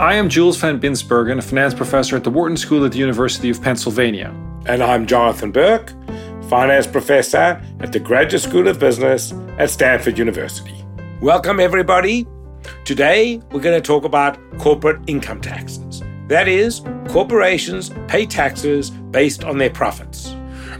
[0.00, 3.50] I am Jules Van Binsbergen, a finance professor at the Wharton School at the University
[3.50, 4.34] of Pennsylvania.
[4.64, 5.92] And I'm Jonathan Berk,
[6.48, 10.86] finance professor at the Graduate School of Business at Stanford University.
[11.20, 12.26] Welcome, everybody.
[12.86, 16.02] Today, we're going to talk about corporate income taxes.
[16.28, 20.34] That is, corporations pay taxes based on their profits.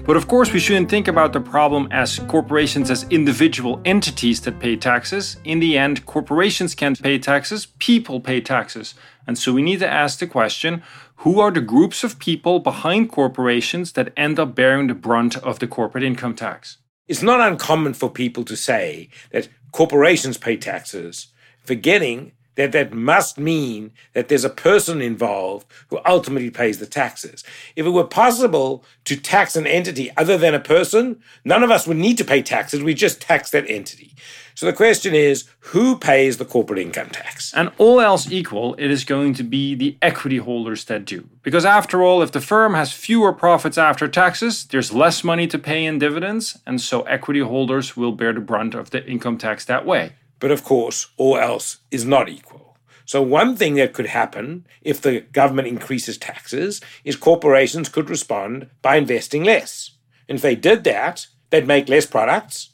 [0.06, 4.58] But of course, we shouldn't think about the problem as corporations as individual entities that
[4.58, 5.36] pay taxes.
[5.44, 8.94] In the end, corporations can't pay taxes, people pay taxes.
[9.26, 10.82] And so we need to ask the question
[11.16, 15.58] who are the groups of people behind corporations that end up bearing the brunt of
[15.58, 16.78] the corporate income tax?
[17.06, 21.28] It's not uncommon for people to say that corporations pay taxes,
[21.64, 27.42] forgetting that that must mean that there's a person involved who ultimately pays the taxes.
[27.74, 31.86] If it were possible to tax an entity other than a person, none of us
[31.86, 32.82] would need to pay taxes.
[32.82, 34.14] We just tax that entity.
[34.54, 37.54] So the question is who pays the corporate income tax?
[37.54, 41.30] And all else equal, it is going to be the equity holders that do.
[41.42, 45.58] Because after all, if the firm has fewer profits after taxes, there's less money to
[45.58, 49.64] pay in dividends, and so equity holders will bear the brunt of the income tax
[49.64, 50.12] that way.
[50.40, 52.70] But of course, all else is not equal.
[53.04, 58.68] So, one thing that could happen if the government increases taxes is corporations could respond
[58.82, 59.90] by investing less.
[60.28, 62.70] And if they did that, they'd make less products,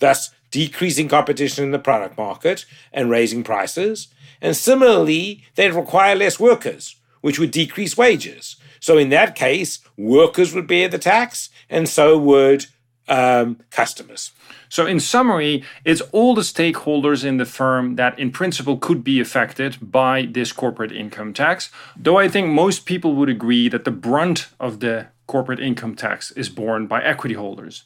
[0.00, 4.08] thus decreasing competition in the product market and raising prices.
[4.40, 8.56] And similarly, they'd require less workers, which would decrease wages.
[8.80, 12.66] So, in that case, workers would bear the tax, and so would
[13.08, 14.32] um, customers.
[14.68, 19.20] So, in summary, it's all the stakeholders in the firm that, in principle, could be
[19.20, 21.70] affected by this corporate income tax.
[21.96, 26.30] Though I think most people would agree that the brunt of the corporate income tax
[26.32, 27.84] is borne by equity holders.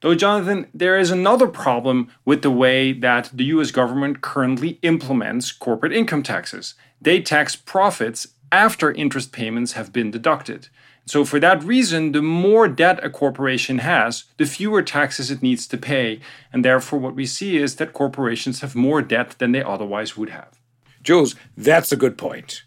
[0.00, 5.52] Though, Jonathan, there is another problem with the way that the US government currently implements
[5.52, 6.74] corporate income taxes.
[7.00, 10.68] They tax profits after interest payments have been deducted.
[11.06, 15.68] So, for that reason, the more debt a corporation has, the fewer taxes it needs
[15.68, 16.20] to pay.
[16.52, 20.30] And therefore, what we see is that corporations have more debt than they otherwise would
[20.30, 20.58] have.
[21.04, 22.64] Jules, that's a good point.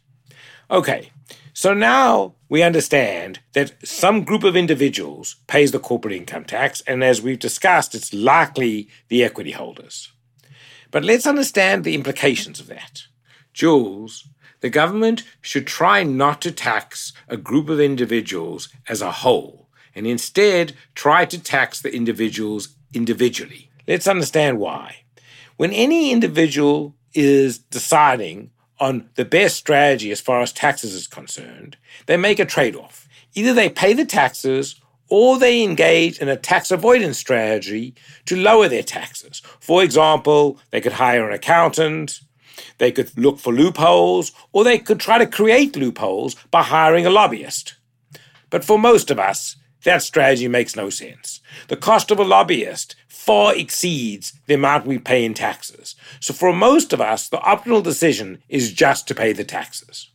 [0.72, 1.12] Okay,
[1.54, 7.04] so now we understand that some group of individuals pays the corporate income tax, and
[7.04, 10.14] as we've discussed, it's likely the equity holders.
[10.92, 13.04] But let's understand the implications of that.
[13.52, 14.26] Jules,
[14.62, 20.06] the government should try not to tax a group of individuals as a whole, and
[20.06, 23.70] instead try to tax the individuals individually.
[23.88, 25.04] Let's understand why.
[25.58, 31.78] When any individual is deciding on the best strategy as far as taxes is concerned,
[32.06, 33.08] they make a trade off.
[33.34, 38.68] Either they pay the taxes or they engage in a tax avoidance strategy to lower
[38.68, 39.42] their taxes.
[39.60, 42.22] For example, they could hire an accountant,
[42.78, 47.10] they could look for loopholes, or they could try to create loopholes by hiring a
[47.10, 47.76] lobbyist.
[48.50, 51.40] But for most of us, that strategy makes no sense.
[51.68, 55.96] The cost of a lobbyist far exceeds the amount we pay in taxes.
[56.20, 60.10] So for most of us, the optimal decision is just to pay the taxes.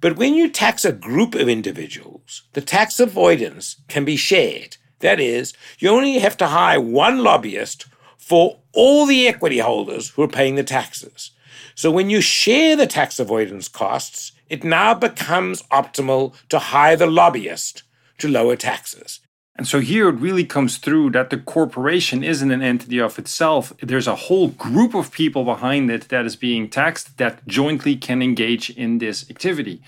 [0.00, 4.76] But when you tax a group of individuals, the tax avoidance can be shared.
[5.00, 10.22] That is, you only have to hire one lobbyist for all the equity holders who
[10.22, 11.30] are paying the taxes.
[11.74, 17.06] So when you share the tax avoidance costs, it now becomes optimal to hire the
[17.06, 17.82] lobbyist
[18.18, 19.20] to lower taxes.
[19.58, 23.72] And so here it really comes through that the corporation isn't an entity of itself.
[23.82, 28.22] There's a whole group of people behind it that is being taxed that jointly can
[28.22, 29.82] engage in this activity.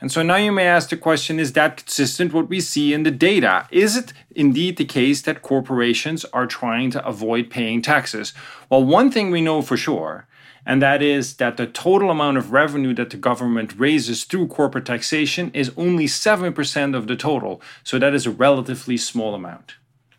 [0.00, 3.04] And so now you may ask the question is that consistent what we see in
[3.04, 3.68] the data?
[3.70, 8.34] Is it indeed the case that corporations are trying to avoid paying taxes?
[8.68, 10.26] Well, one thing we know for sure
[10.64, 14.86] and that is that the total amount of revenue that the government raises through corporate
[14.86, 17.60] taxation is only 7% of the total.
[17.82, 19.74] So that is a relatively small amount.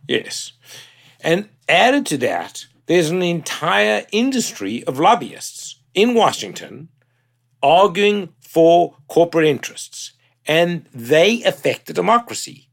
[0.07, 0.51] Yes.
[1.21, 6.89] And added to that, there's an entire industry of lobbyists in Washington
[7.61, 10.11] arguing for corporate interests,
[10.45, 12.67] and they affect the democracy.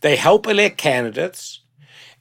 [0.00, 1.60] They help elect candidates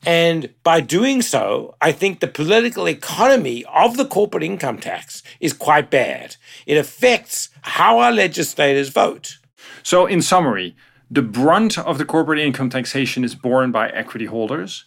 [0.05, 5.53] and by doing so, I think the political economy of the corporate income tax is
[5.53, 6.35] quite bad.
[6.65, 9.37] It affects how our legislators vote.
[9.81, 10.75] So, in summary,
[11.09, 14.85] the brunt of the corporate income taxation is borne by equity holders.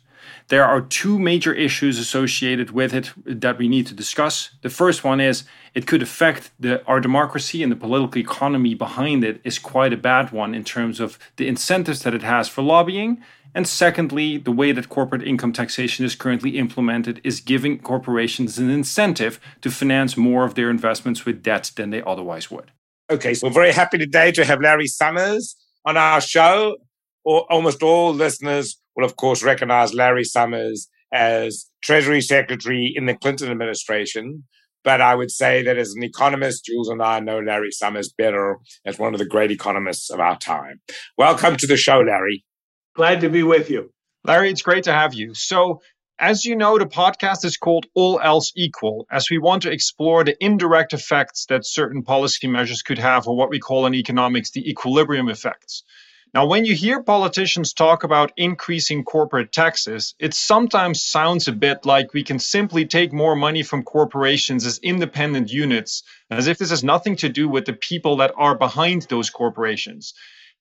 [0.49, 4.51] There are two major issues associated with it that we need to discuss.
[4.63, 9.25] The first one is it could affect the, our democracy and the political economy behind
[9.25, 12.63] it is quite a bad one in terms of the incentives that it has for
[12.63, 13.23] lobbying
[13.57, 18.69] And secondly, the way that corporate income taxation is currently implemented is giving corporations an
[18.69, 22.71] incentive to finance more of their investments with debt than they otherwise would.
[23.11, 25.57] Okay, so we're very happy today to have Larry Summers
[25.87, 26.77] on our show.
[27.25, 33.51] Almost all listeners will, of course, recognize Larry Summers as Treasury Secretary in the Clinton
[33.51, 34.45] administration.
[34.85, 38.59] But I would say that as an economist, Jules and I know Larry Summers better
[38.85, 40.83] as one of the great economists of our time.
[41.17, 42.45] Welcome to the show, Larry.
[42.97, 43.91] Glad to be with you.
[44.25, 45.35] Larry, it's great to have you.
[45.35, 45.83] So,
[46.19, 50.25] as you know, the podcast is called All Else Equal, as we want to explore
[50.25, 54.51] the indirect effects that certain policy measures could have, or what we call in economics
[54.51, 55.83] the equilibrium effects.
[56.33, 61.85] Now, when you hear politicians talk about increasing corporate taxes, it sometimes sounds a bit
[61.85, 66.71] like we can simply take more money from corporations as independent units, as if this
[66.71, 70.15] has nothing to do with the people that are behind those corporations.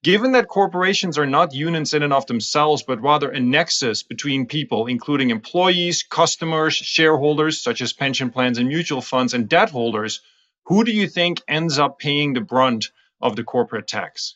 [0.06, 4.46] Given that corporations are not unions in and of themselves, but rather a nexus between
[4.46, 10.22] people, including employees, customers, shareholders, such as pension plans and mutual funds, and debt holders,
[10.66, 14.36] who do you think ends up paying the brunt of the corporate tax?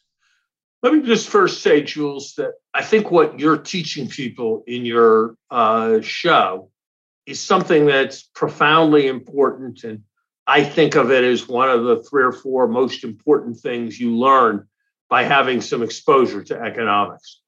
[0.81, 5.35] Let me just first say, Jules, that I think what you're teaching people in your
[5.51, 6.71] uh, show
[7.27, 9.83] is something that's profoundly important.
[9.83, 10.01] And
[10.47, 14.17] I think of it as one of the three or four most important things you
[14.17, 14.65] learn
[15.09, 17.41] by having some exposure to economics.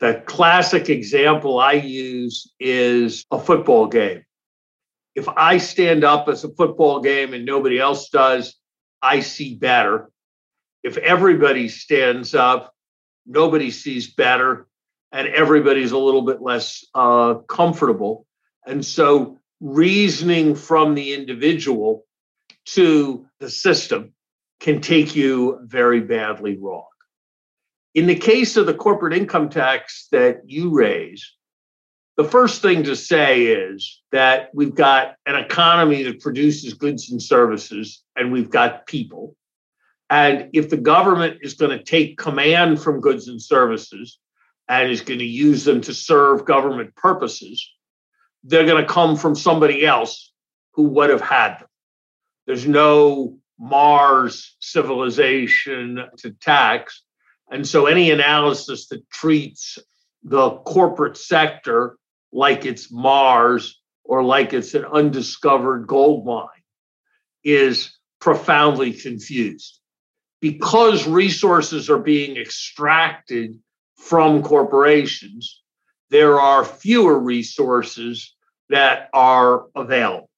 [0.00, 4.24] The classic example I use is a football game.
[5.16, 8.54] If I stand up as a football game and nobody else does,
[9.02, 10.10] I see better.
[10.84, 12.72] If everybody stands up,
[13.26, 14.68] nobody sees better,
[15.10, 18.26] and everybody's a little bit less uh, comfortable.
[18.64, 22.04] And so, reasoning from the individual
[22.66, 24.12] to the system
[24.60, 26.84] can take you very badly wrong.
[27.98, 31.34] In the case of the corporate income tax that you raise,
[32.16, 37.20] the first thing to say is that we've got an economy that produces goods and
[37.20, 39.34] services, and we've got people.
[40.10, 44.20] And if the government is going to take command from goods and services
[44.68, 47.68] and is going to use them to serve government purposes,
[48.44, 50.32] they're going to come from somebody else
[50.74, 51.68] who would have had them.
[52.46, 57.02] There's no Mars civilization to tax.
[57.50, 59.78] And so any analysis that treats
[60.22, 61.96] the corporate sector
[62.32, 66.46] like it's Mars or like it's an undiscovered gold mine
[67.44, 69.80] is profoundly confused
[70.40, 73.58] because resources are being extracted
[73.96, 75.62] from corporations,
[76.10, 78.34] there are fewer resources
[78.68, 80.30] that are available.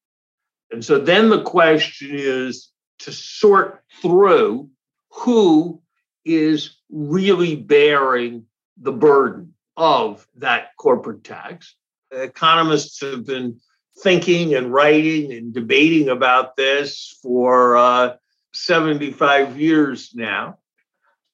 [0.71, 2.71] And so then the question is
[3.01, 4.71] to sort through
[5.11, 5.83] who
[6.25, 8.47] is really bearing
[8.81, 11.75] the burden of that corporate tax.
[12.11, 13.61] Economists have been
[14.03, 18.17] thinking and writing and debating about this for uh,
[18.53, 20.59] 75 years now.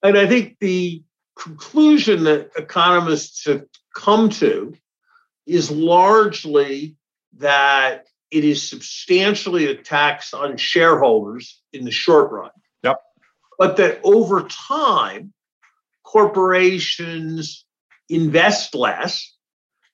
[0.03, 1.03] And I think the
[1.37, 4.75] conclusion that economists have come to
[5.45, 6.95] is largely
[7.37, 12.51] that it is substantially a tax on shareholders in the short run.
[13.57, 15.33] But that over time,
[16.03, 17.65] corporations
[18.09, 19.35] invest less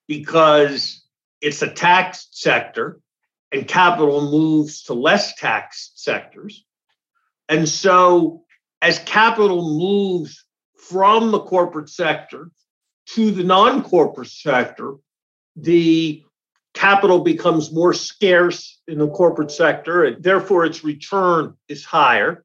[0.07, 1.03] because
[1.41, 2.99] it's a taxed sector
[3.51, 6.65] and capital moves to less taxed sectors.
[7.47, 8.43] And so,
[8.81, 10.45] as capital moves
[10.77, 12.49] from the corporate sector
[13.07, 14.95] to the non corporate sector,
[15.55, 16.23] the
[16.73, 22.42] capital becomes more scarce in the corporate sector, and therefore its return is higher.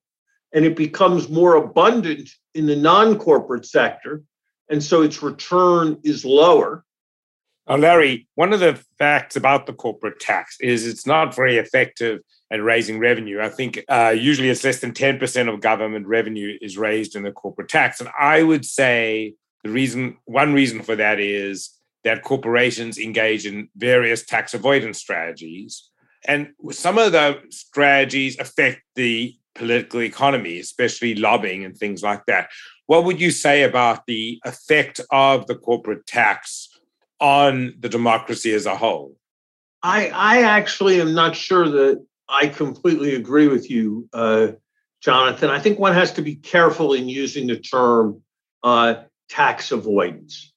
[0.53, 4.23] And it becomes more abundant in the non corporate sector,
[4.71, 6.85] and so its return is lower.
[7.69, 12.21] Now, Larry, one of the facts about the corporate tax is it's not very effective
[12.51, 13.41] at raising revenue.
[13.43, 17.33] I think uh, usually it's less than 10% of government revenue is raised in the
[17.33, 18.01] corporate tax.
[18.01, 21.71] And I would say the reason, one reason for that is
[22.05, 25.91] that corporations engage in various tax avoidance strategies.
[26.25, 32.49] And some of the strategies affect the political economy, especially lobbying and things like that.
[32.87, 36.69] What would you say about the effect of the corporate tax
[37.21, 39.17] on the democracy as a whole?
[39.83, 44.49] I, I actually am not sure that I completely agree with you, uh,
[45.03, 45.51] Jonathan.
[45.51, 48.23] I think one has to be careful in using the term
[48.63, 48.95] uh,
[49.29, 50.53] tax avoidance.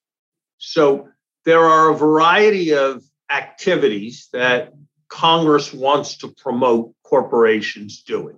[0.57, 1.09] So
[1.45, 4.73] there are a variety of activities that
[5.07, 8.37] Congress wants to promote corporations doing.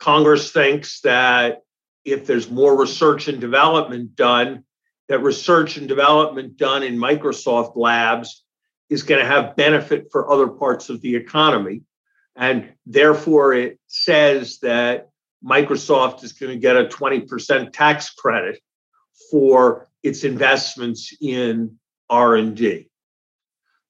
[0.00, 1.60] Congress thinks that
[2.04, 4.64] if there's more research and development done,
[5.08, 8.44] that research and development done in Microsoft labs
[8.88, 11.82] is going to have benefit for other parts of the economy.
[12.34, 15.10] And therefore, it says that
[15.44, 18.60] Microsoft is going to get a 20% tax credit
[19.30, 21.78] for its investments in
[22.08, 22.88] R&D.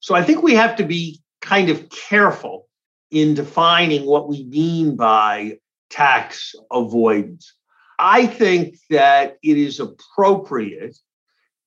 [0.00, 2.66] So I think we have to be kind of careful
[3.10, 5.58] in defining what we mean by
[5.90, 7.54] tax avoidance.
[7.98, 10.96] I think that it is appropriate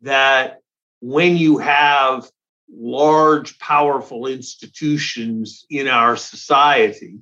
[0.02, 0.60] that
[1.02, 2.30] when you have
[2.76, 7.20] large, powerful institutions in our society,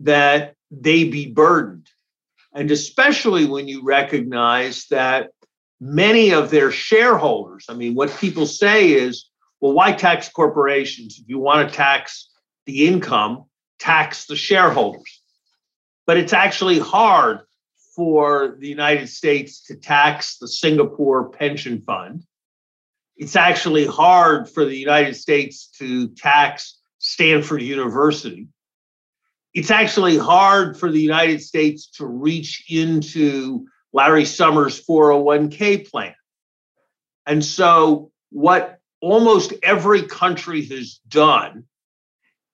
[0.00, 1.88] that they be burdened.
[2.52, 5.30] And especially when you recognize that
[5.80, 9.28] many of their shareholders, I mean, what people say is,
[9.60, 11.18] well, why tax corporations?
[11.18, 12.28] If you want to tax
[12.66, 13.44] the income,
[13.78, 15.15] tax the shareholders.
[16.06, 17.40] But it's actually hard
[17.94, 22.22] for the United States to tax the Singapore pension fund.
[23.16, 28.48] It's actually hard for the United States to tax Stanford University.
[29.54, 36.14] It's actually hard for the United States to reach into Larry Summers' 401k plan.
[37.24, 41.64] And so, what almost every country has done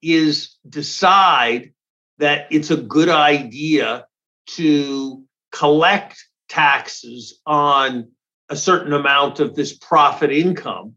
[0.00, 1.72] is decide
[2.18, 4.06] that it's a good idea
[4.46, 8.08] to collect taxes on
[8.48, 10.94] a certain amount of this profit income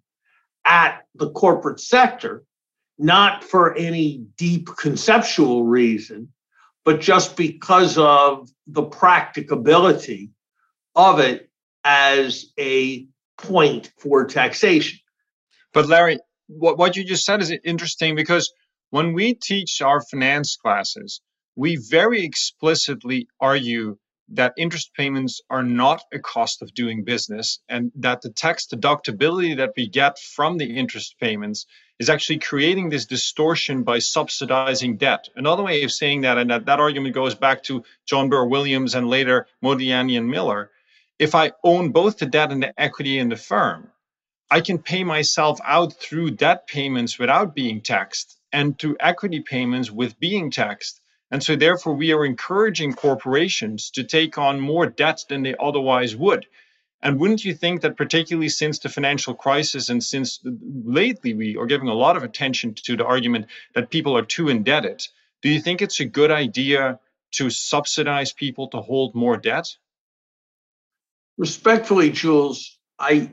[0.65, 2.43] at the corporate sector,
[2.97, 6.31] not for any deep conceptual reason,
[6.83, 10.31] but just because of the practicability
[10.95, 11.49] of it
[11.83, 13.07] as a
[13.37, 14.99] point for taxation.
[15.73, 18.51] But Larry, what, what you just said is interesting because
[18.95, 21.19] when we teach our finance classes,
[21.57, 23.97] we very explicitly argue
[24.29, 29.57] that interest payments are not a cost of doing business and that the tax deductibility
[29.57, 31.65] that we get from the interest payments
[31.99, 35.27] is actually creating this distortion by subsidizing debt.
[35.35, 38.95] Another way of saying that, and that, that argument goes back to John Burr Williams
[38.95, 40.71] and later Modigliani and Miller,
[41.19, 43.91] if I own both the debt and the equity in the firm,
[44.49, 49.91] I can pay myself out through debt payments without being taxed and to equity payments
[49.91, 51.01] with being taxed.
[51.29, 56.15] And so, therefore, we are encouraging corporations to take on more debt than they otherwise
[56.15, 56.45] would.
[57.01, 60.39] And wouldn't you think that, particularly since the financial crisis and since
[61.01, 64.47] lately we are giving a lot of attention to the argument that people are too
[64.47, 65.05] indebted,
[65.41, 66.99] do you think it's a good idea
[67.31, 69.67] to subsidize people to hold more debt?
[71.37, 73.31] Respectfully, Jules, I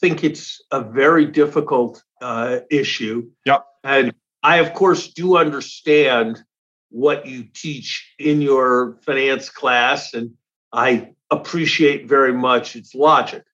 [0.00, 3.30] think it's a very difficult uh, issue.
[3.44, 3.66] Yep.
[3.84, 6.42] And I, of course, do understand
[6.90, 10.34] what you teach in your finance class, and
[10.72, 13.44] I appreciate very much its logic.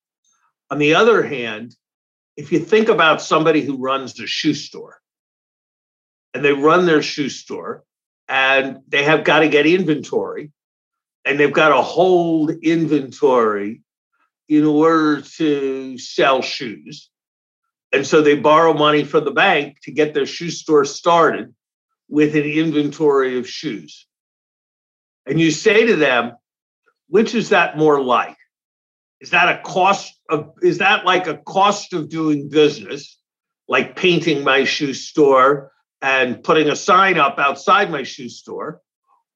[0.71, 1.75] On the other hand,
[2.37, 5.01] if you think about somebody who runs a shoe store
[6.33, 7.85] and they run their shoe store
[8.29, 10.51] and they have got to get inventory
[11.25, 13.83] and they've got to hold inventory
[14.49, 17.11] in order to sell shoes.
[17.95, 21.55] And so they borrow money from the bank to get their shoe store started
[22.09, 24.09] with an inventory of shoes.
[25.27, 26.33] And you say to them,
[27.07, 28.37] which is that more like?
[29.21, 33.17] Is that a cost of, is that like a cost of doing business,
[33.69, 35.71] like painting my shoe store
[36.03, 38.81] and putting a sign up outside my shoe store?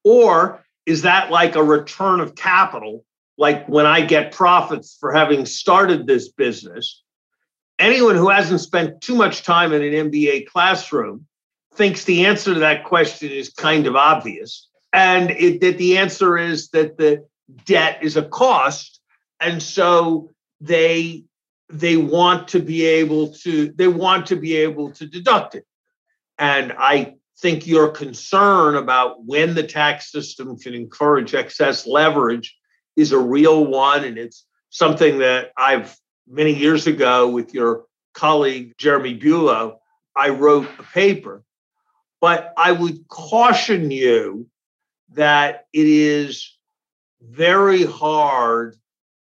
[0.03, 3.05] Or is that like a return of capital?
[3.39, 7.05] Like when I get profits for having started this business,
[7.79, 11.27] anyone who hasn't spent too much time in an MBA classroom
[11.75, 14.69] thinks the answer to that question is kind of obvious.
[14.93, 17.27] And it, that the answer is that the
[17.65, 19.01] debt is a cost.
[19.41, 20.31] And so
[20.61, 21.25] they
[21.71, 25.67] they want to be able to they want to be able to deduct it.
[26.39, 32.57] And I think your concern about when the tax system can encourage excess leverage
[32.97, 34.05] is a real one.
[34.05, 35.97] And it's something that I've
[36.29, 39.81] many years ago with your colleague, Jeremy Bulow,
[40.17, 41.43] I wrote a paper.
[42.21, 44.49] But I would caution you
[45.13, 46.57] that it is
[47.21, 48.77] very hard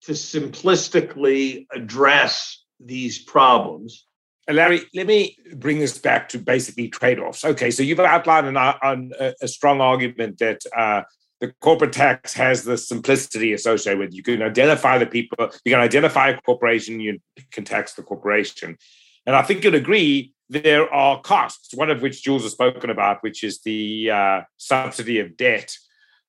[0.03, 4.05] to simplistically address these problems
[4.47, 7.43] Larry, let me bring this back to basically trade-offs.
[7.43, 9.11] Okay, so you've outlined an, an,
[9.41, 11.01] a strong argument that uh,
[11.41, 14.09] the corporate tax has the simplicity associated with.
[14.09, 14.15] It.
[14.15, 15.49] You can identify the people.
[15.63, 16.99] You can identify a corporation.
[16.99, 17.19] You
[17.51, 18.77] can tax the corporation,
[19.25, 21.73] and I think you'll agree there are costs.
[21.73, 25.75] One of which Jules has spoken about, which is the uh, subsidy of debt.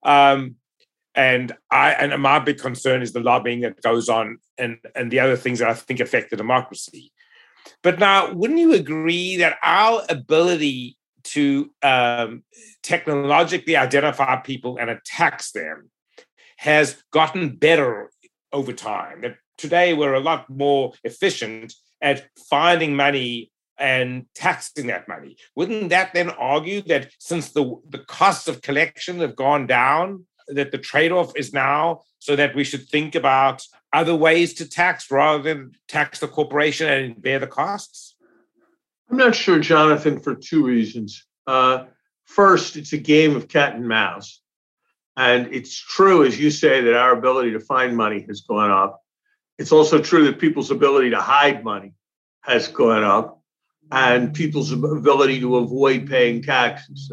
[0.02, 0.56] Um,
[1.16, 5.20] And I and my big concern is the lobbying that goes on and, and the
[5.20, 7.10] other things that I think affect the democracy.
[7.82, 10.95] But now, wouldn't you agree that our ability
[11.32, 12.42] to um,
[12.82, 15.90] technologically identify people and attacks them
[16.58, 18.10] has gotten better
[18.52, 19.22] over time?
[19.22, 25.36] That today we're a lot more efficient at finding money and taxing that money.
[25.54, 30.70] Wouldn't that then argue that since the, the costs of collection have gone down, that
[30.70, 35.42] the trade-off is now so that we should think about other ways to tax rather
[35.42, 38.15] than tax the corporation and bear the costs?
[39.10, 41.24] I'm not sure, Jonathan, for two reasons.
[41.46, 41.84] Uh,
[42.24, 44.40] first, it's a game of cat and mouse.
[45.16, 49.02] And it's true, as you say, that our ability to find money has gone up.
[49.58, 51.94] It's also true that people's ability to hide money
[52.42, 53.42] has gone up
[53.90, 57.12] and people's ability to avoid paying taxes.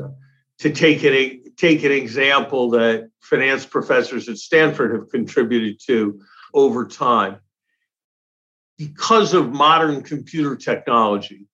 [0.60, 6.20] to take an, take an example that finance professors at Stanford have contributed to
[6.54, 7.38] over time.
[8.78, 11.48] Because of modern computer technology,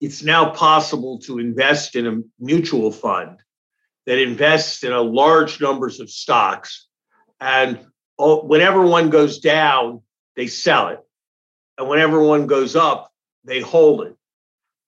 [0.00, 3.38] it's now possible to invest in a mutual fund
[4.06, 6.86] that invests in a large numbers of stocks.
[7.40, 7.86] And
[8.18, 10.02] whenever one goes down,
[10.36, 11.00] they sell it.
[11.78, 13.12] And whenever one goes up,
[13.44, 14.16] they hold it.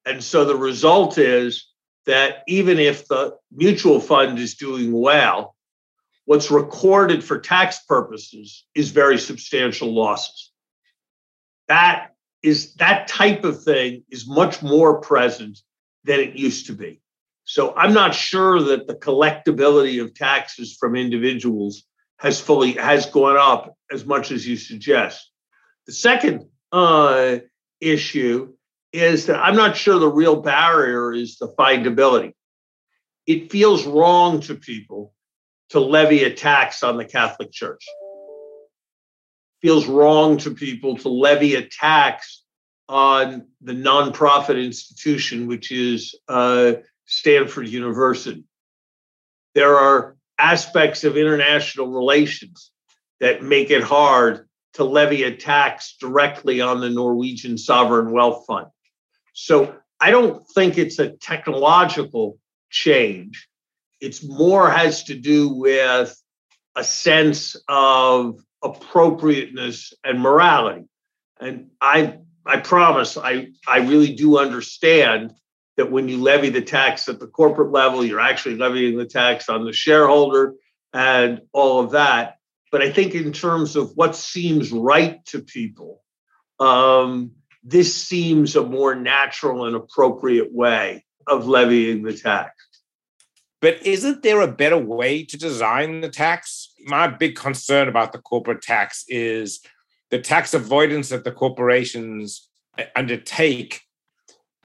[0.04, 1.68] And so the result is
[2.06, 5.54] that even if the mutual fund is doing well,
[6.24, 10.50] what's recorded for tax purposes is very substantial losses.
[11.68, 12.11] That
[12.42, 15.58] is that type of thing is much more present
[16.04, 17.00] than it used to be.
[17.44, 21.84] So I'm not sure that the collectability of taxes from individuals
[22.18, 25.30] has fully has gone up as much as you suggest.
[25.86, 27.38] The second uh,
[27.80, 28.54] issue
[28.92, 32.34] is that I'm not sure the real barrier is the findability.
[33.26, 35.14] It feels wrong to people
[35.70, 37.84] to levy a tax on the Catholic Church.
[39.62, 42.42] Feels wrong to people to levy a tax
[42.88, 46.72] on the nonprofit institution, which is uh,
[47.06, 48.44] Stanford University.
[49.54, 52.70] There are aspects of international relations
[53.20, 58.66] that make it hard to levy a tax directly on the Norwegian sovereign wealth fund.
[59.34, 62.38] So I don't think it's a technological
[62.70, 63.48] change.
[64.00, 66.20] It's more has to do with
[66.74, 70.84] a sense of appropriateness and morality.
[71.40, 75.32] And I I promise I I really do understand
[75.76, 79.48] that when you levy the tax at the corporate level, you're actually levying the tax
[79.48, 80.54] on the shareholder
[80.92, 82.36] and all of that.
[82.70, 86.02] But I think in terms of what seems right to people,
[86.60, 92.54] um, this seems a more natural and appropriate way of levying the tax.
[93.60, 96.71] But isn't there a better way to design the tax?
[96.84, 99.60] My big concern about the corporate tax is
[100.10, 102.48] the tax avoidance that the corporations
[102.96, 103.82] undertake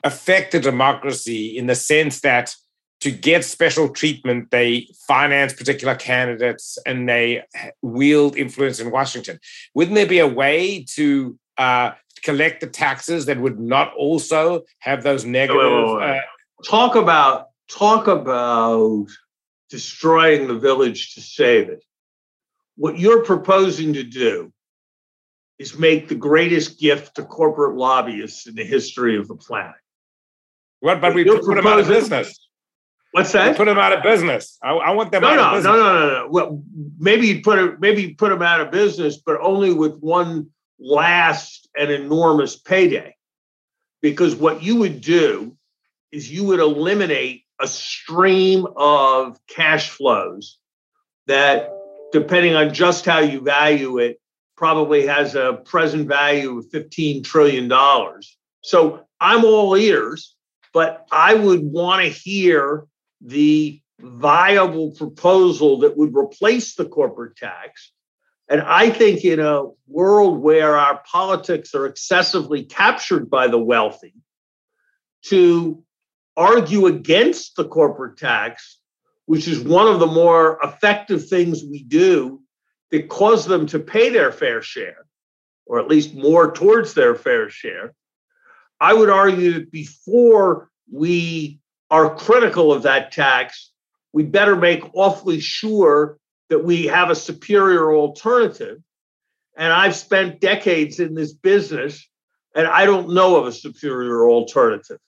[0.04, 2.56] affect the democracy in the sense that
[3.02, 7.44] to get special treatment, they finance particular candidates and they
[7.84, 9.40] wield influence in Washington.
[9.76, 11.92] Wouldn't there be a way to uh,
[12.24, 15.90] collect the taxes that would not also have those negative.
[15.90, 16.20] Uh,
[16.66, 19.08] talk about talk about
[19.70, 21.84] destroying the village to save it.
[22.78, 24.54] What you're proposing to do
[25.60, 29.76] is make the greatest gift to corporate lobbyists in the history of the planet.
[30.80, 31.02] What?
[31.02, 32.48] But we put them out of business.
[33.12, 33.52] What's that?
[33.52, 34.60] We put them out of business.
[34.62, 35.72] I, I want them no, out no, of business.
[35.72, 36.28] No, no, no, no.
[36.30, 36.64] Well,
[37.00, 37.80] maybe you put it.
[37.80, 43.16] Maybe you put them out of business, but only with one last and enormous payday.
[44.02, 45.58] Because what you would do
[46.12, 50.60] is you would eliminate a stream of cash flows
[51.26, 51.72] that,
[52.12, 54.20] depending on just how you value it,
[54.56, 57.72] probably has a present value of $15 trillion.
[58.62, 60.36] So I'm all ears,
[60.74, 62.86] but I would want to hear
[63.22, 67.92] the viable proposal that would replace the corporate tax
[68.50, 74.14] and I think in a world where our politics are excessively captured by the wealthy,
[75.26, 75.84] to
[76.38, 78.80] argue against the corporate tax,
[79.28, 82.42] which is one of the more effective things we do
[82.92, 85.06] that cause them to pay their fair share,
[85.66, 87.94] or at least more towards their fair share,
[88.80, 91.60] I would argue that before we
[91.92, 93.72] are critical of that tax,
[94.14, 96.18] we better make awfully sure
[96.50, 98.78] that we have a superior alternative.
[99.58, 102.08] And I've spent decades in this business
[102.56, 105.00] and I don't know of a superior alternative.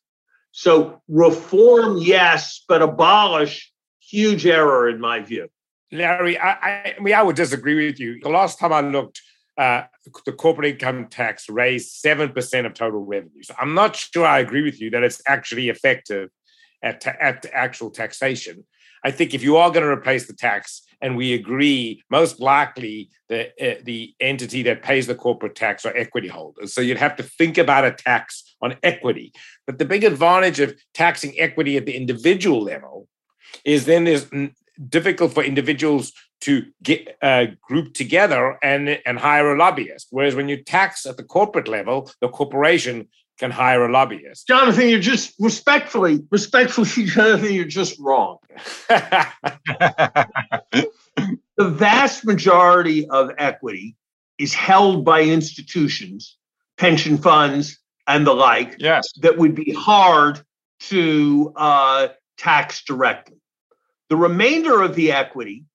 [0.52, 3.69] So reform, yes, but abolish,
[4.10, 5.50] huge error in my view.
[5.92, 8.20] Larry, I, I, I mean, I would disagree with you.
[8.22, 9.22] The last time I looked,
[9.58, 9.84] uh,
[10.26, 13.44] the corporate income tax raised 7% of total revenue.
[13.44, 16.30] So I'm not sure I agree with you that it's actually effective
[16.82, 18.66] at, ta- at actual taxation.
[19.04, 23.10] I think if you are going to replace the tax, and we agree, most likely
[23.30, 26.74] the uh, the entity that pays the corporate tax are equity holders.
[26.74, 29.32] So you'd have to think about a tax on equity.
[29.66, 33.08] But the big advantage of taxing equity at the individual level
[33.66, 34.28] is then there's
[34.88, 40.08] difficult for individuals to get uh, group together and and hire a lobbyist.
[40.12, 43.08] Whereas when you tax at the corporate level, the corporation
[43.40, 44.48] can hire a lobbyist.
[44.48, 48.38] Jonathan, you're just respectfully, respectfully, Jonathan, you're just wrong.
[48.90, 50.88] the
[51.58, 53.96] vast majority of equity
[54.38, 56.38] is held by institutions,
[56.78, 58.76] pension funds, and the like.
[58.78, 59.10] Yes.
[59.22, 60.42] That would be hard
[60.82, 62.08] to uh,
[62.38, 63.39] tax directly.
[64.10, 65.66] The remainder of the equity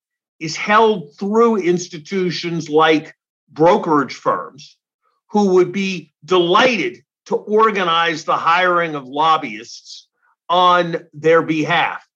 [0.40, 3.14] is held through institutions like
[3.48, 4.76] brokerage firms
[5.30, 10.08] who would be delighted to organize the hiring of lobbyists
[10.48, 12.06] on their behalf.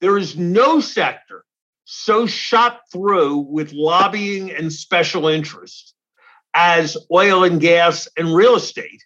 [0.00, 1.44] There is no sector
[1.84, 5.94] so shot through with lobbying and special interest
[6.54, 9.04] as oil and gas and real estate,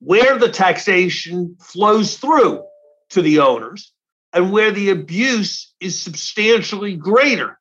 [0.00, 2.64] where the taxation flows through
[3.10, 3.92] to the owners
[4.36, 7.58] and where the abuse is substantially greater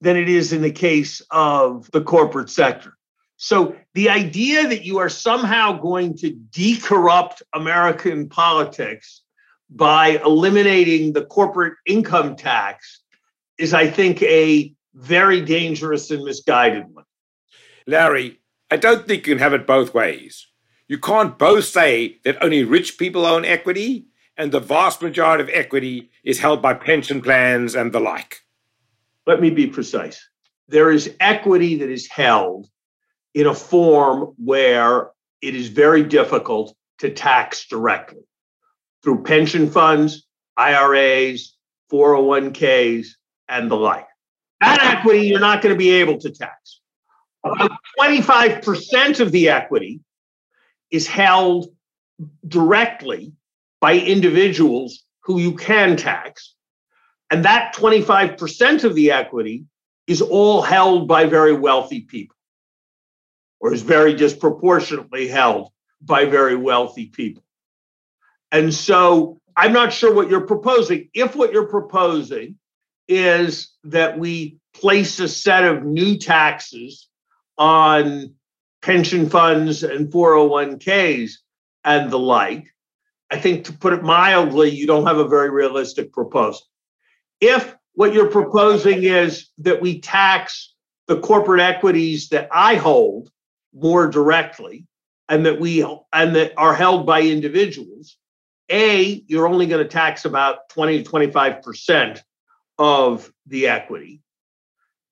[0.00, 2.94] than it is in the case of the corporate sector.
[3.36, 9.22] So the idea that you are somehow going to decorrupt American politics
[9.70, 13.02] by eliminating the corporate income tax
[13.56, 17.04] is, I think, a very dangerous and misguided one.
[17.86, 20.48] Larry, I don't think you can have it both ways.
[20.88, 25.50] You can't both say that only rich people own equity and the vast majority of
[25.52, 28.42] equity is held by pension plans and the like.
[29.26, 30.28] Let me be precise.
[30.68, 32.68] There is equity that is held
[33.34, 35.10] in a form where
[35.42, 38.22] it is very difficult to tax directly
[39.02, 41.56] through pension funds, IRAs,
[41.92, 43.08] 401ks,
[43.48, 44.06] and the like.
[44.60, 46.80] That equity you're not going to be able to tax.
[47.44, 50.00] About 25% of the equity
[50.90, 51.66] is held
[52.48, 53.32] directly
[53.80, 56.54] by individuals who you can tax.
[57.30, 59.64] And that 25% of the equity
[60.06, 62.36] is all held by very wealthy people
[63.60, 67.42] or is very disproportionately held by very wealthy people.
[68.52, 71.08] And so I'm not sure what you're proposing.
[71.14, 72.58] If what you're proposing
[73.08, 77.08] is that we place a set of new taxes
[77.58, 78.34] on
[78.82, 81.32] pension funds and 401ks
[81.82, 82.68] and the like,
[83.30, 86.62] I think to put it mildly, you don't have a very realistic proposal.
[87.40, 90.74] If what you're proposing is that we tax
[91.06, 93.30] the corporate equities that I hold
[93.74, 94.86] more directly
[95.28, 98.16] and that we and that are held by individuals
[98.70, 102.20] a you're only going to tax about 20 to 25%
[102.78, 104.20] of the equity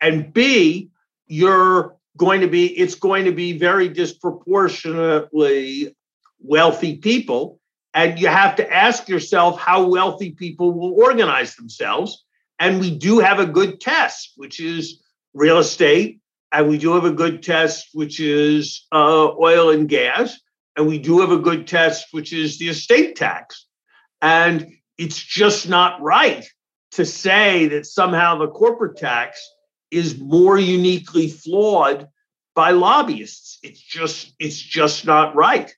[0.01, 0.91] and b
[1.27, 5.95] you're going to be it's going to be very disproportionately
[6.41, 7.61] wealthy people
[7.95, 12.25] and you have to ask yourself how wealthy people will organize themselves
[12.59, 15.01] and we do have a good test which is
[15.33, 16.21] real estate
[16.55, 20.39] and we do have a good test, which is uh, oil and gas,
[20.77, 23.67] and we do have a good test, which is the estate tax.
[24.23, 26.47] And it's just not right
[26.93, 29.45] to say that somehow the corporate tax
[29.91, 32.09] is more uniquely flawed
[32.55, 33.59] by lobbyists.
[33.65, 35.75] It's just it's just not right.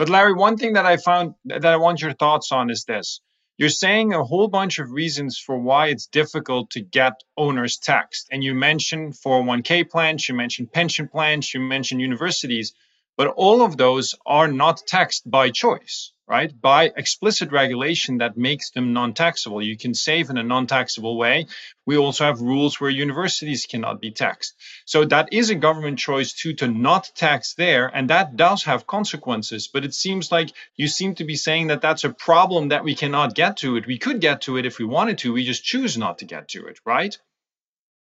[0.00, 3.20] But Larry, one thing that I found that I want your thoughts on is this.
[3.58, 8.28] You're saying a whole bunch of reasons for why it's difficult to get owners taxed.
[8.32, 12.72] And you mentioned 401k plans, you mentioned pension plans, you mentioned universities,
[13.18, 16.52] but all of those are not taxed by choice right?
[16.60, 19.60] By explicit regulation that makes them non taxable.
[19.60, 21.48] You can save in a non taxable way.
[21.86, 24.54] We also have rules where universities cannot be taxed.
[24.84, 27.88] So that is a government choice too to not tax there.
[27.88, 29.66] And that does have consequences.
[29.66, 32.94] But it seems like you seem to be saying that that's a problem that we
[32.94, 33.88] cannot get to it.
[33.88, 35.32] We could get to it if we wanted to.
[35.32, 37.18] We just choose not to get to it, right?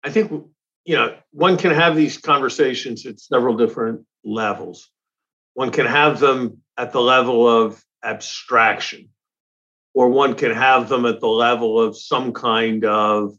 [0.03, 0.31] I think,
[0.83, 4.89] you know, one can have these conversations at several different levels.
[5.53, 9.09] One can have them at the level of abstraction,
[9.93, 13.37] or one can have them at the level of some kind of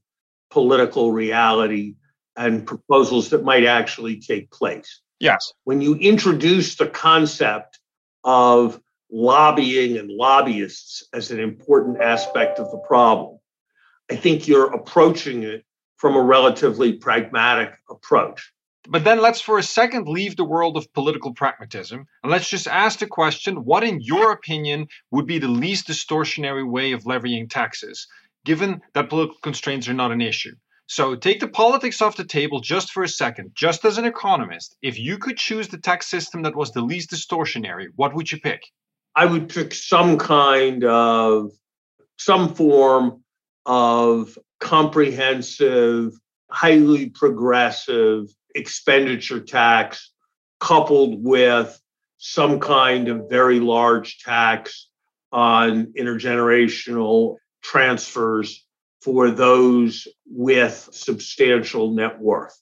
[0.51, 1.95] political reality
[2.37, 5.01] and proposals that might actually take place.
[5.21, 5.53] Yes.
[5.65, 7.79] When you introduce the concept
[8.25, 13.39] of lobbying and lobbyists as an important aspect of the problem,
[14.11, 15.65] I think you're approaching it
[15.97, 18.53] from a relatively pragmatic approach.
[18.91, 22.67] But then let's for a second leave the world of political pragmatism and let's just
[22.67, 27.51] ask the question what, in your opinion, would be the least distortionary way of levying
[27.51, 28.07] taxes,
[28.47, 30.55] given that political constraints are not an issue?
[30.87, 33.51] So take the politics off the table just for a second.
[33.55, 37.11] Just as an economist, if you could choose the tax system that was the least
[37.11, 38.63] distortionary, what would you pick?
[39.15, 41.51] I would pick some kind of,
[42.17, 43.23] some form
[43.67, 46.15] of comprehensive,
[46.51, 50.13] highly progressive expenditure tax
[50.61, 51.81] coupled with
[52.19, 54.89] some kind of very large tax
[55.33, 58.67] on intergenerational transfers
[59.03, 62.61] for those with substantial net worth.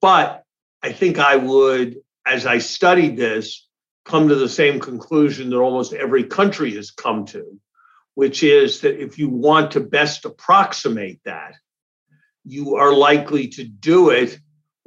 [0.00, 0.44] But
[0.82, 3.66] I think I would, as I studied this,
[4.04, 7.60] come to the same conclusion that almost every country has come to,
[8.14, 11.54] which is that if you want to best approximate that,
[12.44, 14.38] you are likely to do it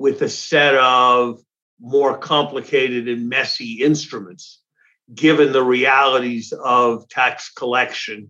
[0.02, 1.40] with a set of
[1.80, 4.60] more complicated and messy instruments,
[5.14, 8.30] given the realities of tax collection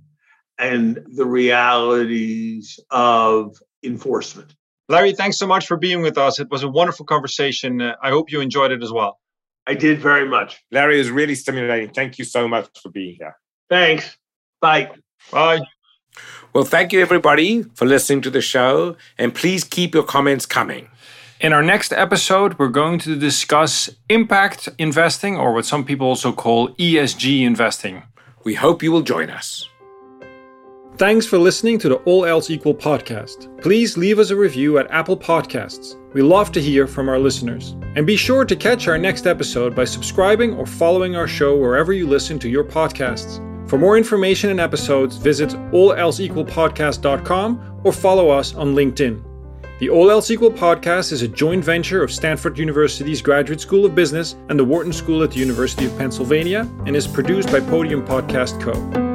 [0.59, 4.53] and the realities of enforcement.
[4.89, 6.39] Larry, thanks so much for being with us.
[6.39, 7.81] It was a wonderful conversation.
[7.81, 9.19] I hope you enjoyed it as well.
[9.65, 10.59] I did very much.
[10.71, 11.91] Larry is really stimulating.
[11.93, 13.37] Thank you so much for being here.
[13.69, 14.17] Thanks.
[14.59, 14.91] Bye.
[15.31, 15.61] Bye.
[16.51, 20.89] Well, thank you everybody for listening to the show, and please keep your comments coming.
[21.41, 26.31] In our next episode, we're going to discuss impact investing, or what some people also
[26.31, 28.03] call ESG investing.
[28.43, 29.67] We hope you will join us.
[30.97, 33.59] Thanks for listening to the All Else Equal podcast.
[33.59, 35.95] Please leave us a review at Apple Podcasts.
[36.13, 37.75] We love to hear from our listeners.
[37.95, 41.91] And be sure to catch our next episode by subscribing or following our show wherever
[41.91, 43.39] you listen to your podcasts.
[43.67, 49.30] For more information and episodes, visit allelseequalpodcast.com or follow us on LinkedIn.
[49.81, 53.95] The All Else Equal podcast is a joint venture of Stanford University's Graduate School of
[53.95, 58.05] Business and the Wharton School at the University of Pennsylvania and is produced by Podium
[58.05, 59.10] Podcast Co.